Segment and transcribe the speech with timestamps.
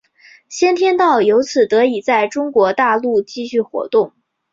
[0.49, 4.13] 先天道由此得以在中国大陆继续活动。